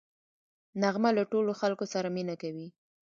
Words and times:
نغمه 0.81 1.09
له 1.17 1.23
ټولو 1.31 1.51
خلکو 1.61 1.85
سره 1.93 2.07
مینه 2.15 2.35
کوي 2.41 2.67